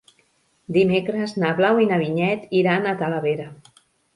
Dimecres 0.77 1.35
na 1.43 1.51
Blau 1.61 1.83
i 1.83 1.87
na 1.91 2.01
Vinyet 2.05 2.51
iran 2.63 2.89
a 2.89 2.95
Talavera. 3.03 3.51